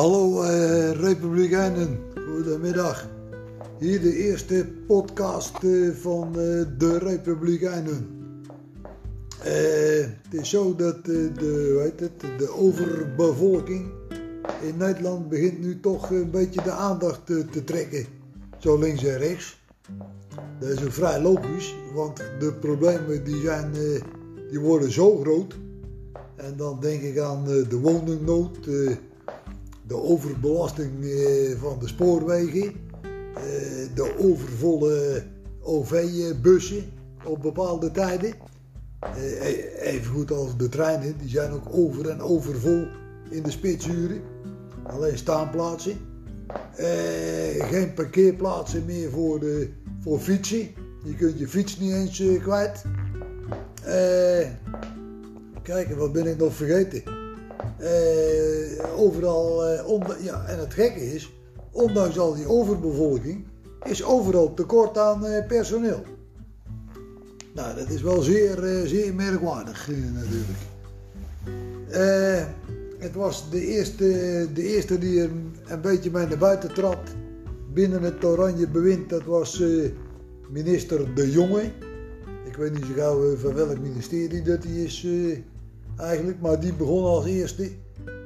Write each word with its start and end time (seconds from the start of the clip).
Hallo 0.00 0.42
uh, 0.42 0.92
Republikeinen, 0.92 1.98
goedemiddag. 2.14 3.08
Hier 3.78 4.00
de 4.00 4.16
eerste 4.16 4.66
podcast 4.86 5.62
uh, 5.62 5.94
van 5.94 6.28
uh, 6.28 6.64
de 6.78 6.98
Republikeinen. 6.98 8.06
het 9.38 10.40
is 10.40 10.48
zo 10.48 10.76
dat 10.76 11.04
de, 11.04 11.78
weet 11.78 12.00
het, 12.00 12.38
de 12.38 12.50
overbevolking 12.50 13.90
in 14.62 14.76
Nederland 14.76 15.28
begint 15.28 15.60
nu 15.60 15.80
toch 15.80 16.10
een 16.10 16.30
beetje 16.30 16.62
de 16.62 16.72
aandacht 16.72 17.26
te, 17.26 17.44
te 17.44 17.64
trekken. 17.64 18.06
Zo 18.58 18.78
links 18.78 19.04
en 19.04 19.18
rechts. 19.18 19.60
Dat 20.60 20.68
is 20.68 20.84
ook 20.84 20.92
vrij 20.92 21.20
logisch, 21.22 21.74
want 21.94 22.16
de 22.16 22.52
problemen 22.60 23.24
die, 23.24 23.40
zijn, 23.40 23.72
die 24.50 24.60
worden 24.60 24.92
zo 24.92 25.16
groot. 25.16 25.58
En 26.36 26.56
dan 26.56 26.80
denk 26.80 27.02
ik 27.02 27.18
aan 27.18 27.44
de 27.44 27.78
woningnood 27.80 28.58
de 29.90 30.02
overbelasting 30.02 31.04
eh, 31.04 31.58
van 31.60 31.78
de 31.78 31.88
spoorwegen, 31.88 32.62
eh, 32.62 33.42
de 33.94 34.14
overvolle 34.18 35.22
OV-bussen 35.60 36.84
op 37.24 37.42
bepaalde 37.42 37.90
tijden. 37.90 38.32
Eh, 39.00 39.48
e-, 39.48 39.68
even 39.80 40.12
goed 40.12 40.30
als 40.30 40.56
de 40.56 40.68
treinen, 40.68 41.18
die 41.18 41.28
zijn 41.28 41.50
ook 41.52 41.66
over 41.70 42.08
en 42.08 42.20
overvol 42.20 42.86
in 43.30 43.42
de 43.42 43.50
spitsuren. 43.50 44.20
Alleen 44.86 45.18
staanplaatsen. 45.18 46.08
geen 47.58 47.94
parkeerplaatsen 47.94 48.84
meer 48.84 49.10
voor, 49.10 49.40
de, 49.40 49.68
voor 50.00 50.18
fietsen. 50.18 50.68
Je 51.04 51.14
kunt 51.16 51.38
je 51.38 51.48
fiets 51.48 51.78
niet 51.78 51.92
eens 51.92 52.22
kwijt. 52.42 52.84
Kijken, 55.62 55.96
wat 55.96 56.12
ben 56.12 56.26
ik 56.26 56.38
nog 56.38 56.54
vergeten? 56.54 57.19
Uh, 57.82 59.00
overal, 59.00 59.72
uh, 59.72 60.24
ja, 60.24 60.44
en 60.46 60.58
het 60.58 60.74
gekke 60.74 61.12
is, 61.12 61.32
ondanks 61.70 62.18
al 62.18 62.34
die 62.34 62.48
overbevolking, 62.48 63.44
is 63.82 64.04
overal 64.04 64.54
tekort 64.54 64.98
aan 64.98 65.26
uh, 65.26 65.46
personeel. 65.46 66.02
Nou, 67.54 67.76
dat 67.76 67.88
is 67.88 68.02
wel 68.02 68.22
zeer, 68.22 68.82
zeer 68.86 69.14
merkwaardig 69.14 69.88
natuurlijk. 69.88 70.58
het 72.98 73.14
was 73.14 73.50
de 73.50 73.66
eerste, 73.66 74.06
de 74.54 74.62
eerste 74.62 74.98
die 74.98 75.22
er 75.22 75.30
een 75.66 75.80
beetje 75.80 76.10
mee 76.10 76.26
naar 76.26 76.38
buiten 76.38 76.74
trad 76.74 77.14
binnen 77.72 78.02
het 78.02 78.24
oranje 78.24 78.68
bewind. 78.68 79.10
Dat 79.10 79.24
was 79.24 79.62
minister 80.48 81.14
De 81.14 81.30
Jonge. 81.30 81.62
Ik 82.44 82.56
weet 82.56 82.72
niet 82.72 82.84
zo 82.84 82.92
gauw 82.94 83.36
van 83.36 83.54
welk 83.54 83.78
ministerie 83.78 84.42
dat 84.42 84.64
hij 84.64 84.72
is 84.72 85.06
eigenlijk, 86.00 86.40
maar 86.40 86.60
die 86.60 86.74
begon 86.74 87.04
als 87.04 87.26
eerste 87.26 87.70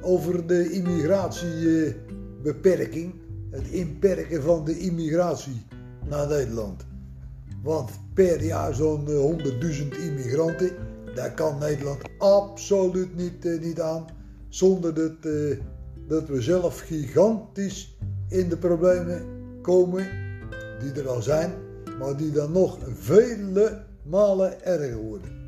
over 0.01 0.47
de 0.47 0.71
immigratiebeperking, 0.71 3.13
het 3.49 3.67
inperken 3.67 4.41
van 4.41 4.65
de 4.65 4.79
immigratie 4.79 5.61
naar 6.09 6.27
Nederland. 6.27 6.85
Want 7.63 7.91
per 8.13 8.43
jaar 8.43 8.73
zo'n 8.73 9.07
100.000 9.07 9.97
immigranten, 9.97 10.71
daar 11.15 11.33
kan 11.33 11.59
Nederland 11.59 12.01
absoluut 12.17 13.15
niet, 13.15 13.45
eh, 13.45 13.59
niet 13.59 13.81
aan, 13.81 14.05
zonder 14.49 14.93
dat, 14.93 15.15
eh, 15.21 15.57
dat 16.07 16.27
we 16.27 16.41
zelf 16.41 16.79
gigantisch 16.79 17.97
in 18.29 18.49
de 18.49 18.57
problemen 18.57 19.25
komen, 19.61 20.07
die 20.79 21.01
er 21.01 21.09
al 21.09 21.21
zijn, 21.21 21.53
maar 21.99 22.17
die 22.17 22.31
dan 22.31 22.51
nog 22.51 22.77
vele 22.93 23.83
malen 24.03 24.65
erger 24.65 24.97
worden. 24.97 25.44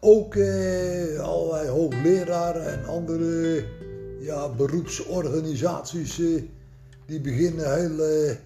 Ook 0.00 0.34
eh, 0.34 1.20
allerlei 1.20 1.68
hoogleraren 1.68 2.72
en 2.72 2.86
andere 2.86 3.64
ja, 4.20 4.48
beroepsorganisaties 4.48 6.20
eh, 6.20 6.42
die 7.06 7.20
beginnen 7.20 7.74
heel 7.74 8.04
eh, 8.04 8.36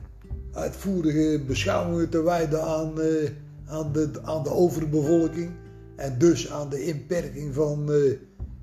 uitvoerige 0.53 1.43
beschouwingen 1.47 2.09
te 2.09 2.23
wijden 2.23 2.63
aan, 2.63 3.01
eh, 3.01 3.31
aan, 3.67 3.93
de, 3.93 4.11
aan 4.23 4.43
de 4.43 4.51
overbevolking. 4.51 5.51
En 5.97 6.19
dus 6.19 6.51
aan 6.51 6.69
de 6.69 6.85
inperking 6.85 7.55
van 7.55 7.93
eh, 7.93 8.13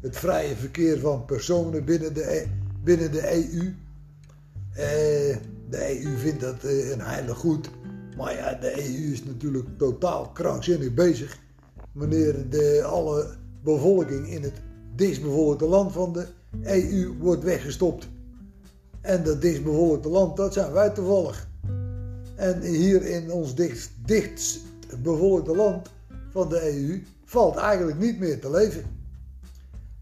het 0.01 0.17
vrije 0.17 0.55
verkeer 0.55 0.99
van 0.99 1.25
personen 1.25 1.85
binnen 1.85 2.13
de, 2.13 2.35
e, 2.35 2.45
binnen 2.83 3.11
de 3.11 3.33
EU. 3.33 3.73
Eh, 4.73 5.37
de 5.69 6.01
EU 6.03 6.17
vindt 6.17 6.41
dat 6.41 6.63
een 6.63 7.01
heilig 7.01 7.37
goed. 7.37 7.69
Maar 8.17 8.35
ja, 8.35 8.53
de 8.53 8.77
EU 8.77 9.11
is 9.11 9.23
natuurlijk 9.23 9.67
totaal 9.77 10.29
krankzinnig 10.29 10.93
bezig 10.93 11.37
wanneer 11.91 12.49
de, 12.49 12.83
alle 12.85 13.27
bevolking 13.63 14.27
in 14.27 14.43
het 14.43 14.61
dichtstbevolkte 14.95 15.65
land 15.65 15.91
van 15.91 16.13
de 16.13 16.27
EU 16.63 17.13
wordt 17.19 17.43
weggestopt. 17.43 18.07
En 19.01 19.23
dat 19.23 19.41
dichtstbevolkte 19.41 20.09
land, 20.09 20.37
dat 20.37 20.53
zijn 20.53 20.71
wij 20.71 20.89
toevallig. 20.89 21.47
En 22.35 22.61
hier 22.61 23.05
in 23.05 23.31
ons 23.31 23.55
dichtst, 23.55 23.91
dichtst 24.05 24.59
bevolkte 25.01 25.55
land 25.55 25.89
van 26.31 26.49
de 26.49 26.73
EU 26.73 27.03
valt 27.25 27.55
eigenlijk 27.55 27.99
niet 27.99 28.19
meer 28.19 28.39
te 28.39 28.51
leven. 28.51 28.83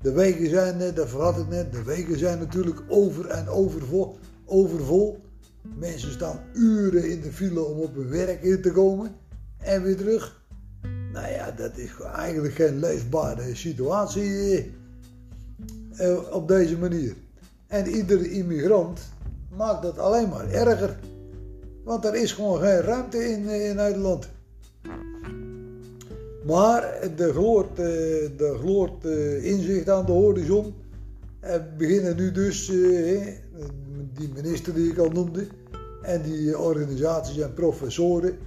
De 0.02 0.12
wegen 0.12 0.50
zijn, 0.50 0.94
dat 0.94 1.09
verrat 1.09 1.38
ik 1.38 1.48
net, 1.48 1.72
de 1.72 1.84
wegen 1.84 2.18
zijn 2.18 2.40
natuurlijk 2.40 2.81
over 2.88 3.28
en 3.28 3.48
overvol. 3.48 4.18
overvol. 4.46 5.22
Mensen 5.75 6.12
staan 6.12 6.40
uren 6.54 7.09
in 7.12 7.22
de 7.22 7.31
file 7.31 7.64
om 7.64 7.80
op 7.80 7.96
hun 7.96 8.09
werk 8.09 8.62
te 8.62 8.72
komen 8.72 9.16
en 9.58 9.84
weer 9.84 9.98
terug. 9.98 10.37
Nou 11.18 11.30
ja, 11.32 11.52
dat 11.52 11.78
is 11.78 11.92
eigenlijk 12.16 12.54
geen 12.54 12.80
leefbare 12.80 13.56
situatie 13.56 14.72
eh, 15.96 16.18
op 16.32 16.48
deze 16.48 16.78
manier. 16.78 17.14
En 17.68 17.88
iedere 17.88 18.32
immigrant 18.32 19.00
maakt 19.58 19.82
dat 19.82 19.98
alleen 19.98 20.30
maar 20.30 20.50
erger. 20.50 21.00
Want 21.84 22.06
er 22.06 22.16
is 22.16 22.32
gewoon 22.32 22.60
geen 22.60 22.82
ruimte 22.82 23.30
in, 23.30 23.50
eh, 23.50 23.70
in 23.70 23.76
Nederland. 23.76 24.30
Maar 26.46 27.00
de 27.16 27.32
gloort, 27.32 27.70
eh, 27.70 27.86
de 28.38 28.56
gloort 28.60 29.06
inzicht 29.42 29.90
aan 29.90 30.06
de 30.06 30.12
horizon. 30.12 30.74
En 31.40 31.74
beginnen 31.78 32.16
nu 32.16 32.32
dus, 32.32 32.66
die 34.14 34.30
minister 34.36 34.74
die 34.74 34.92
ik 34.92 34.98
al 34.98 35.10
noemde, 35.10 35.48
en 36.02 36.22
die 36.22 36.58
organisaties 36.58 37.38
en 37.38 37.54
professoren 37.54 38.38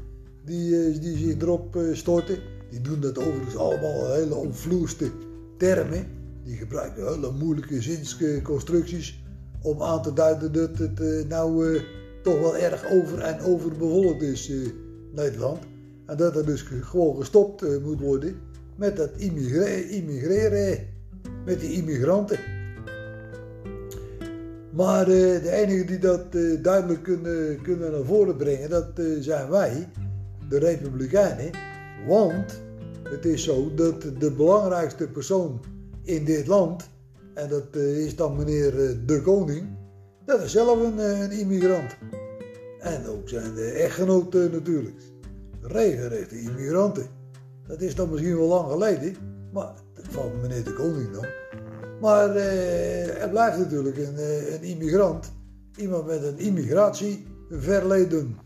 die, 0.45 0.99
die 0.99 1.17
zich 1.17 1.41
erop 1.41 1.79
storten 1.93 2.59
die 2.71 2.81
doen 2.81 3.01
dat 3.01 3.19
overigens 3.19 3.57
allemaal 3.57 4.13
hele 4.13 4.35
omvloerste 4.35 5.11
termen. 5.59 6.07
Die 6.45 6.57
gebruiken 6.57 7.09
hele 7.09 7.33
moeilijke 7.33 7.83
zinsconstructies 7.83 9.23
om 9.63 9.83
aan 9.83 10.03
te 10.03 10.13
duiden 10.13 10.53
dat 10.53 10.79
het 10.79 11.01
uh, 11.01 11.25
nou 11.29 11.67
uh, 11.67 11.83
toch 12.23 12.41
wel 12.41 12.57
erg 12.57 12.91
over 12.91 13.19
en 13.19 13.41
over 13.41 13.71
bevolkt 13.71 14.23
is, 14.23 14.51
uh, 14.51 14.69
Nederland. 15.15 15.59
En 16.07 16.17
dat 16.17 16.37
er 16.37 16.47
dus 16.47 16.63
gewoon 16.63 17.17
gestopt 17.17 17.83
moet 17.83 18.01
worden 18.01 18.37
met 18.77 18.97
dat 18.97 19.11
immigreren, 19.17 19.89
immigreren 19.89 20.87
met 21.45 21.61
die 21.61 21.73
immigranten. 21.73 22.39
Maar 24.73 25.05
de 25.05 25.51
enigen 25.51 25.87
die 25.87 25.99
dat 25.99 26.33
duidelijk 26.63 27.03
kunnen, 27.03 27.63
kunnen 27.63 27.93
naar 27.93 28.05
voren 28.05 28.37
brengen, 28.37 28.71
dat 28.71 28.87
zijn 29.21 29.51
wij, 29.51 29.89
de 30.49 30.59
Republikeinen. 30.59 31.51
Want 32.07 32.63
het 33.03 33.25
is 33.25 33.45
zo 33.45 33.75
dat 33.75 34.03
de 34.19 34.33
belangrijkste 34.33 35.09
persoon 35.09 35.61
in 36.03 36.25
dit 36.25 36.47
land, 36.47 36.89
en 37.35 37.49
dat 37.49 37.67
eh, 37.73 38.05
is 38.05 38.17
dan 38.17 38.37
meneer 38.37 38.85
eh, 38.85 38.97
de 39.07 39.23
koning, 39.23 39.67
dat 40.25 40.43
is 40.43 40.53
zelf 40.53 40.83
een, 40.83 40.99
eh, 40.99 41.21
een 41.21 41.31
immigrant. 41.31 41.97
En 42.79 43.07
ook 43.07 43.29
zijn 43.29 43.55
de 43.55 43.65
echtgenoten 43.65 44.51
natuurlijk. 44.51 44.97
Regenrechte 45.61 46.41
immigranten. 46.41 47.07
Dat 47.67 47.81
is 47.81 47.95
dan 47.95 48.11
misschien 48.11 48.37
wel 48.37 48.47
lang 48.47 48.71
geleden, 48.71 49.17
maar 49.53 49.73
valt 49.95 50.43
meneer 50.43 50.65
de 50.65 50.73
koning 50.73 51.11
dan. 51.11 51.27
Maar 52.01 52.37
eh, 52.37 53.31
blijft 53.31 53.59
natuurlijk 53.59 53.97
een, 53.97 54.19
een 54.55 54.63
immigrant, 54.63 55.33
iemand 55.77 56.07
met 56.07 56.23
een 56.23 56.39
immigratieverleden. 56.39 58.37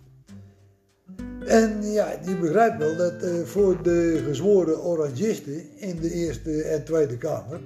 En 1.46 1.92
ja, 1.92 2.18
je 2.24 2.36
begrijpt 2.36 2.78
wel 2.78 2.96
dat 2.96 3.22
uh, 3.22 3.44
voor 3.44 3.82
de 3.82 4.22
gezworen 4.26 4.82
orangisten 4.82 5.62
in 5.76 6.00
de 6.00 6.10
Eerste 6.10 6.62
en 6.62 6.84
Tweede 6.84 7.16
Kamer, 7.16 7.60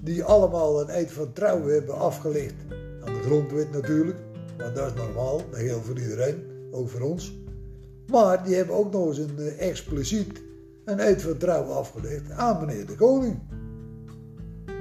die 0.00 0.24
allemaal 0.24 0.80
een 0.80 0.96
eed 0.98 1.12
van 1.12 1.32
trouw 1.32 1.66
hebben 1.68 1.98
afgelegd 1.98 2.54
aan 3.04 3.14
de 3.14 3.22
grondwet 3.22 3.72
natuurlijk, 3.72 4.18
maar 4.58 4.74
dat 4.74 4.86
is 4.86 4.94
normaal, 4.94 5.40
dat 5.50 5.60
geldt 5.60 5.86
voor 5.86 5.98
iedereen, 5.98 6.42
ook 6.70 6.88
voor 6.88 7.00
ons. 7.00 7.34
Maar 8.06 8.44
die 8.44 8.54
hebben 8.54 8.76
ook 8.76 8.92
nog 8.92 9.06
eens 9.06 9.18
een 9.18 9.36
uh, 9.38 9.68
expliciet 9.68 10.42
een 10.84 11.00
eed 11.00 11.22
van 11.22 11.36
trouw 11.36 11.62
afgelegd 11.62 12.30
aan 12.30 12.66
meneer 12.66 12.86
de 12.86 12.94
koning. 12.94 13.38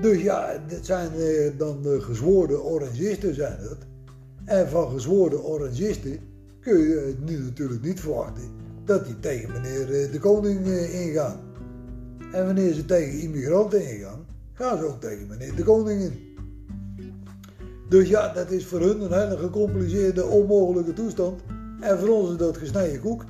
Dus 0.02 0.22
ja, 0.22 0.64
dit 0.68 0.86
zijn 0.86 1.12
uh, 1.18 1.52
dan 1.58 1.82
de 1.82 2.02
gezworen 2.02 2.64
orangisten 2.64 3.36
zijn 3.36 3.58
dat. 3.64 3.78
En 4.46 4.70
van 4.70 4.92
gezworen 4.92 5.44
orangisten 5.44 6.20
kun 6.64 6.80
je 6.80 7.16
nu 7.26 7.38
natuurlijk 7.38 7.82
niet 7.82 8.00
verwachten 8.00 8.44
dat 8.86 9.06
die 9.06 9.20
tegen 9.20 9.52
meneer 9.52 9.94
eh, 9.94 10.12
de 10.12 10.20
koning 10.20 10.68
eh, 10.68 11.06
ingaan. 11.06 11.40
En 12.32 12.46
wanneer 12.46 12.74
ze 12.74 12.86
tegen 12.86 13.20
immigranten 13.20 13.92
ingaan, 13.92 14.26
gaan 14.54 14.78
ze 14.78 14.86
ook 14.86 15.02
tegen 15.02 15.28
meneer 15.28 15.56
de 15.56 15.64
koning 15.64 16.02
in. 16.02 16.32
Dus 17.90 18.10
ja, 18.10 18.34
dat 18.34 18.52
is 18.52 18.66
voor 18.66 18.80
hun 18.80 19.02
een 19.02 19.22
hele 19.22 19.38
gecompliceerde, 19.38 20.26
onmogelijke 20.26 20.94
toestand. 20.94 21.42
En 21.80 22.00
voor 22.00 22.10
ons 22.10 22.32
is 22.32 22.38
dat 22.38 22.58
gesneden 22.58 23.00
koek. 23.00 23.26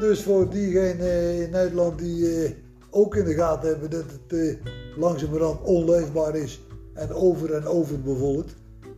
Dus 0.00 0.22
voor 0.22 0.50
diegenen 0.50 1.42
in 1.42 1.50
Nederland 1.50 1.98
die 1.98 2.44
eh, 2.44 2.50
ook 2.90 3.16
in 3.16 3.24
de 3.24 3.34
gaten 3.34 3.68
hebben 3.68 3.90
dat 3.90 4.04
het 4.10 4.38
eh, 4.40 4.56
langzamerhand 4.96 5.60
onleefbaar 5.62 6.36
is 6.36 6.60
en 6.94 7.12
over 7.12 7.54
en 7.54 7.64
over 7.64 8.00
bevolkt, 8.00 8.54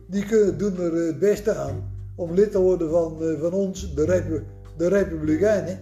die 0.07 0.25
kunnen 0.25 0.57
doen 0.57 0.77
er 0.77 0.93
het 0.93 1.19
beste 1.19 1.53
aan 1.53 1.89
om 2.15 2.33
lid 2.33 2.51
te 2.51 2.59
worden 2.59 2.89
van, 2.89 3.23
eh, 3.23 3.39
van 3.39 3.53
ons, 3.53 3.93
de, 3.95 4.41
de 4.77 4.87
Republikeinen, 4.87 5.79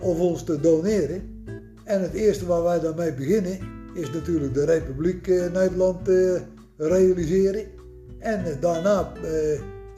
of 0.00 0.20
ons 0.20 0.44
te 0.44 0.60
doneren. 0.60 1.44
En 1.84 2.02
het 2.02 2.12
eerste 2.12 2.46
waar 2.46 2.62
wij 2.62 2.80
daarmee 2.80 3.12
beginnen 3.12 3.58
is 3.94 4.10
natuurlijk 4.10 4.54
de 4.54 4.64
Republiek 4.64 5.28
eh, 5.28 5.52
Nederland 5.52 6.08
realiseren. 6.76 7.64
En 8.18 8.44
eh, 8.44 8.60
daarna 8.60 9.12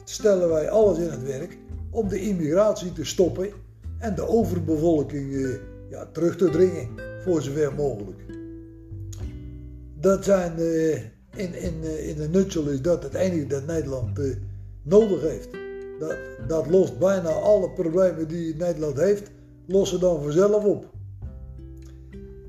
stellen 0.03 0.49
wij 0.49 0.69
alles 0.69 0.97
in 0.97 1.09
het 1.09 1.23
werk 1.23 1.57
om 1.89 2.07
de 2.07 2.21
immigratie 2.21 2.93
te 2.93 3.05
stoppen 3.05 3.49
en 3.97 4.15
de 4.15 4.27
overbevolking 4.27 5.57
ja, 5.89 6.09
terug 6.11 6.35
te 6.35 6.49
dringen 6.49 6.87
voor 7.23 7.41
zover 7.41 7.73
mogelijk. 7.73 8.19
Dat 9.99 10.23
zijn 10.23 10.57
in, 11.35 11.61
in, 11.61 11.99
in 12.07 12.21
een 12.21 12.31
nutshell 12.31 12.63
is 12.63 12.81
dat 12.81 13.03
het 13.03 13.13
enige 13.13 13.47
dat 13.47 13.65
Nederland 13.65 14.19
nodig 14.87 15.21
heeft. 15.21 15.49
Dat, 15.99 16.17
dat 16.47 16.69
lost 16.69 16.99
bijna 16.99 17.29
alle 17.29 17.69
problemen 17.69 18.27
die 18.27 18.55
Nederland 18.55 18.97
heeft, 18.97 19.31
lossen 19.65 19.99
dan 19.99 20.23
vanzelf 20.23 20.63
op. 20.63 20.85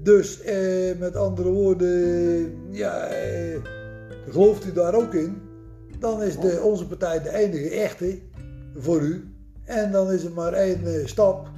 Dus 0.03 0.41
eh, 0.41 0.99
met 0.99 1.17
andere 1.17 1.49
woorden, 1.49 2.53
ja, 2.71 3.07
eh, 3.07 3.61
gelooft 4.29 4.67
u 4.67 4.73
daar 4.73 4.95
ook 4.95 5.15
in? 5.15 5.37
Dan 5.99 6.23
is 6.23 6.39
de, 6.39 6.61
onze 6.63 6.87
partij 6.87 7.23
de 7.23 7.35
enige 7.35 7.71
echte 7.71 8.19
voor 8.77 9.01
u. 9.01 9.25
En 9.65 9.93
dan 9.93 10.13
is 10.13 10.25
er 10.25 10.33
maar 10.33 10.53
één 10.53 10.87
eh, 10.87 11.07
stap. 11.07 11.49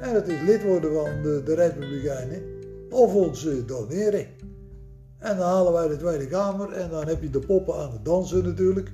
En 0.00 0.14
dat 0.14 0.28
is 0.28 0.40
lid 0.46 0.64
worden 0.64 0.92
van 0.92 1.22
de, 1.22 1.42
de 1.44 1.54
Republikeinen. 1.54 2.42
Of 2.90 3.14
ons 3.14 3.48
doneren. 3.66 4.26
En 5.18 5.36
dan 5.36 5.46
halen 5.46 5.72
wij 5.72 5.88
de 5.88 5.96
Tweede 5.96 6.26
Kamer. 6.26 6.72
En 6.72 6.90
dan 6.90 7.06
heb 7.06 7.22
je 7.22 7.30
de 7.30 7.38
poppen 7.38 7.74
aan 7.74 7.92
het 7.92 8.04
dansen 8.04 8.44
natuurlijk. 8.44 8.92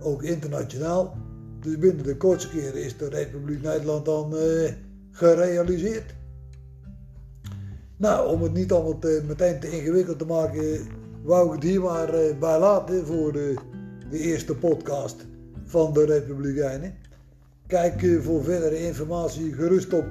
Ook 0.00 0.22
internationaal. 0.22 1.16
Dus 1.60 1.78
binnen 1.78 2.04
de 2.04 2.16
kortste 2.16 2.50
keren 2.50 2.84
is 2.84 2.96
de 2.96 3.08
Republiek 3.08 3.62
Nederland 3.62 4.04
dan 4.04 4.36
eh, 4.36 4.72
gerealiseerd. 5.10 6.14
Nou, 7.96 8.28
om 8.28 8.42
het 8.42 8.52
niet 8.52 8.72
allemaal 8.72 8.98
te, 8.98 9.22
meteen 9.26 9.60
te 9.60 9.70
ingewikkeld 9.70 10.18
te 10.18 10.24
maken, 10.24 10.86
wou 11.22 11.46
ik 11.46 11.52
het 11.52 11.62
hier 11.62 11.80
maar 11.80 12.14
eh, 12.14 12.38
bij 12.38 12.58
laten 12.58 13.06
voor 13.06 13.32
de, 13.32 13.54
de 14.10 14.18
eerste 14.18 14.54
podcast 14.54 15.26
van 15.64 15.92
de 15.92 16.04
Republikeinen. 16.04 16.94
Kijk 17.66 18.02
eh, 18.02 18.20
voor 18.20 18.44
verdere 18.44 18.86
informatie 18.86 19.52
gerust 19.52 19.92
op 19.92 20.06